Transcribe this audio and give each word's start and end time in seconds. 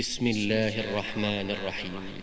بسم 0.00 0.26
الله 0.26 0.80
الرحمن 0.80 1.50
الرحيم. 1.50 2.22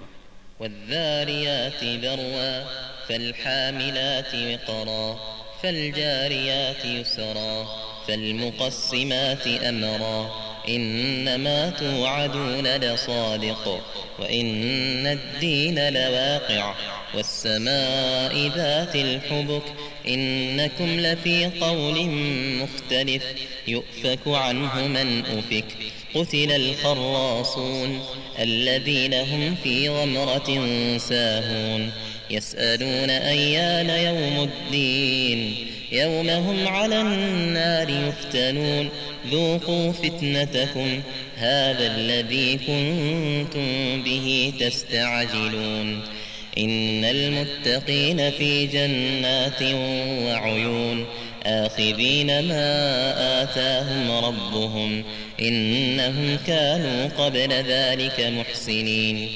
والذاريات 0.60 1.84
ذروا 1.84 2.64
فالحاملات 3.10 4.36
وقرا 4.36 5.20
فالجاريات 5.64 6.86
يسرا 6.86 7.68
فالمقسمات 8.08 9.48
أمرا. 9.48 10.57
إنما 10.70 11.70
توعدون 11.70 12.68
لصادق 12.68 13.82
وإن 14.20 15.08
الدين 15.08 15.90
لواقع 15.94 16.74
والسماء 17.14 18.52
ذات 18.56 18.96
الحبك 18.96 19.64
إنكم 20.08 21.00
لفي 21.00 21.46
قول 21.46 22.10
مختلف 22.62 23.24
يؤفك 23.68 24.28
عنه 24.28 24.88
من 24.88 25.24
أفك. 25.26 25.66
قتل 26.16 26.52
الخراصون 26.52 28.00
الذين 28.40 29.14
هم 29.14 29.56
في 29.64 29.90
غمرة 29.90 30.68
ساهون 30.98 31.92
يسألون 32.30 33.10
أيان 33.10 33.90
يوم 33.90 34.50
الدين. 34.50 35.68
يوم 35.92 36.30
هم 36.30 36.68
على 36.68 37.02
النار 37.02 37.90
يفتنون 37.90 38.90
ذوقوا 39.32 39.92
فتنتكم 39.92 41.02
هذا 41.38 41.96
الذي 41.96 42.58
كنتم 42.58 44.04
به 44.04 44.54
تستعجلون. 44.60 46.02
إن 46.58 47.06
المتقين 47.06 48.32
في 48.32 48.68
جنات 48.68 49.62
وعيون 50.26 51.06
آخذين 51.46 52.28
ما 52.28 53.44
آتاهم 53.44 54.12
ربهم 54.12 55.04
إنهم 55.42 56.38
كانوا 56.48 57.08
قبل 57.08 57.54
ذلك 57.54 58.20
محسنين. 58.20 59.30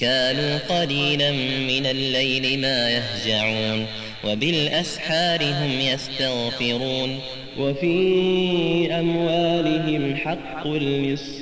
كانوا 0.00 0.58
قليلا 0.58 1.30
من 1.70 1.86
الليل 1.86 2.58
ما 2.58 2.90
يهجعون. 2.90 3.86
وبالأسحار 4.24 5.42
هم 5.42 5.80
يستغفرون. 5.80 7.18
وفي 7.60 8.88
أموالهم 9.00 10.16
حق 10.16 10.68
للسائل 10.68 11.34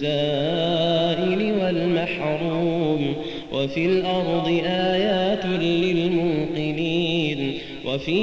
والمحروم. 1.60 3.16
وفي 3.52 3.86
الأرض 3.86 4.62
آيات 4.66 5.46
للموقنين. 5.46 7.58
وفي 7.86 8.22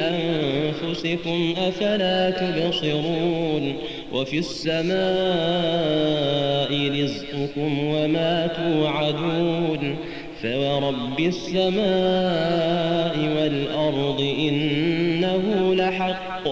أنفسكم 0.00 1.54
أفلا 1.58 2.30
تبصرون. 2.30 3.72
وفي 4.12 4.38
السماء 4.38 4.94
رزقكم 7.02 7.78
وما 7.78 8.46
توعدون. 8.46 9.96
فورب 10.42 11.20
السماء 11.20 12.73
والأرض 13.44 14.20
إنه 14.20 15.74
لحق 15.74 16.48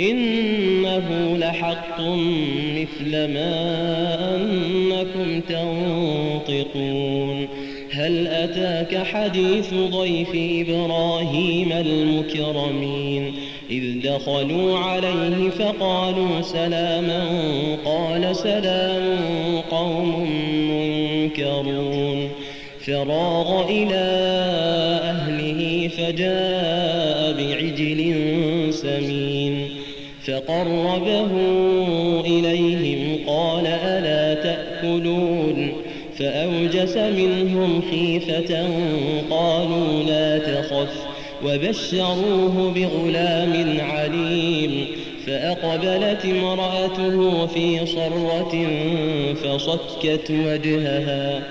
إنه 0.00 1.36
لحق 1.36 2.00
مثل 2.76 3.10
ما 3.10 4.36
أنكم 4.36 5.40
تنطقون. 5.40 7.48
هل 7.92 8.26
أتاك 8.26 9.06
حديث 9.06 9.74
ضيف 9.74 10.28
إبراهيم 10.34 11.72
المكرمين؟ 11.72 13.32
إذ 13.70 14.02
دخلوا 14.02 14.78
عليه 14.78 15.50
فقالوا 15.50 16.42
سلاما 16.42 17.24
قال 17.84 18.36
سلام 18.36 19.16
قوم 19.70 20.30
منكرون. 20.70 22.28
فراغ 22.86 23.70
إلى 23.70 24.67
فجاء 25.98 27.32
بعجل 27.32 28.14
سمين 28.70 29.68
فقربه 30.26 31.30
إليهم 32.26 33.26
قال 33.26 33.66
ألا 33.66 34.42
تأكلون 34.42 35.72
فأوجس 36.18 36.96
منهم 36.96 37.82
خيفة 37.90 38.68
قالوا 39.30 40.02
لا 40.02 40.38
تخف 40.38 41.08
وبشروه 41.44 42.72
بغلام 42.74 43.80
عليم 43.80 44.86
فأقبلت 45.26 46.24
امرأته 46.24 47.46
في 47.46 47.86
صرة 47.86 48.66
فصكت 49.34 50.30
وجهها 50.30 51.42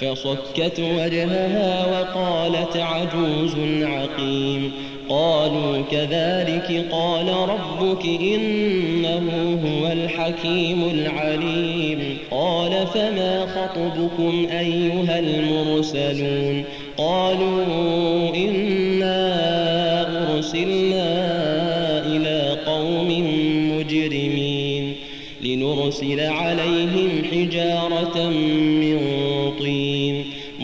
فصكت 0.00 0.80
وجهها 0.80 1.86
وقالت 1.86 2.76
عجوز 2.76 3.54
عقيم. 3.82 4.72
قالوا 5.08 5.82
كذلك 5.90 6.86
قال 6.90 7.28
ربك 7.28 8.04
إنه 8.06 9.58
هو 9.64 9.92
الحكيم 9.92 10.90
العليم. 10.90 12.18
قال 12.30 12.86
فما 12.94 13.46
خطبكم 13.46 14.46
أيها 14.58 15.18
المرسلون؟ 15.18 16.64
قالوا 16.98 18.34
إنا 18.34 19.26
أرسلنا 20.34 21.06
إلى 22.06 22.56
قوم 22.66 23.08
مجرمين 23.78 24.94
لنرسل 25.42 26.20
عليهم 26.20 27.22
حجارة 27.32 28.28
من 28.28 28.85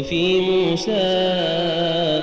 وفي 0.00 0.40
موسى 0.40 0.90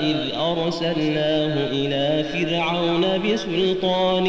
إذ 0.01 0.17
أرسلناه 0.35 1.69
إلى 1.71 2.23
فرعون 2.23 3.05
بسلطان 3.21 4.23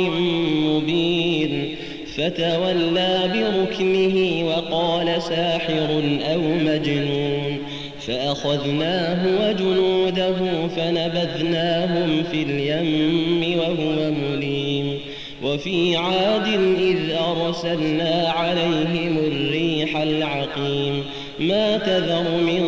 مبين 0.65 1.77
فتولى 2.17 3.31
بركنه 3.35 4.47
وقال 4.47 5.23
ساحر 5.23 6.03
أو 6.33 6.41
مجنون 6.41 7.59
فأخذناه 8.07 9.27
وجنوده 9.41 10.37
فنبذناهم 10.77 12.25
في 12.31 12.43
اليم 12.43 13.59
وهو 13.59 14.11
مليم. 14.11 14.99
وفي 15.43 15.97
عاد 15.97 16.47
إذ 16.79 17.11
أرسلنا 17.11 18.33
عليهم 18.37 19.19
الريح 19.19 19.97
العقيم 19.97 21.05
ما 21.41 21.79
تذر 21.79 22.43
من 22.47 22.63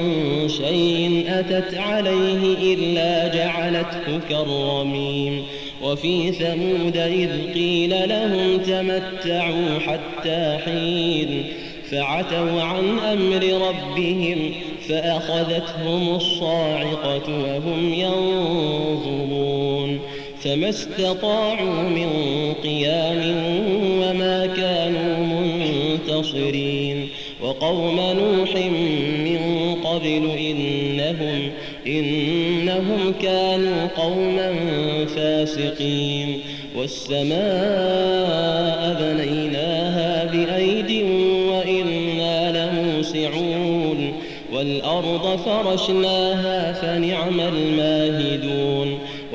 شيء 0.50 1.24
أتت 1.28 1.74
عليه 1.74 2.74
إلا 2.74 3.34
جعلته 3.34 4.20
كالرميم. 4.30 5.42
وفي 5.82 6.32
ثمود 6.32 6.96
إذ 6.96 7.30
قيل 7.54 8.08
لهم 8.08 8.58
تمتعوا 8.58 9.78
حتى 9.86 10.58
حين 10.64 11.44
فعتوا 11.90 12.62
عن 12.62 12.98
أمر 12.98 13.68
ربهم 13.68 14.52
فأخذتهم 14.88 16.14
الصاعقة 16.16 17.28
وهم 17.28 17.94
ينظرون. 17.94 19.50
فما 20.44 20.68
استطاعوا 20.68 21.82
من 21.82 22.08
قيام 22.62 23.22
وما 24.02 24.46
كانوا 24.46 25.26
منتصرين 26.20 27.08
وقوم 27.42 27.96
نوح 27.96 28.56
من 29.24 29.74
قبل 29.84 30.30
إنهم 30.38 31.50
إنهم 31.86 33.14
كانوا 33.22 33.86
قوما 33.96 34.54
فاسقين. 35.16 36.40
والسماء 36.76 37.30
بنيناها 39.00 40.24
بأيد 40.24 41.04
وإنا 41.50 42.68
لموسعون. 42.70 44.12
والأرض 44.52 45.38
فرشناها 45.38 46.72
فنعم 46.72 47.40
الماهدون. 47.40 48.98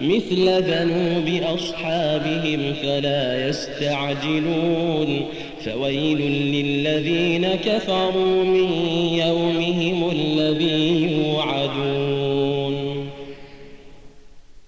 مثل 0.00 0.62
ذنوب 0.62 1.42
أصحابهم 1.54 2.74
فلا 2.82 3.48
يستعجلون. 3.48 5.20
فويل 5.64 6.18
للذين 6.54 7.46
كفروا 7.46 8.44
من 8.44 8.72
يومهم 9.18 10.10
الذي 10.10 11.12
يوعدون. 11.12 12.19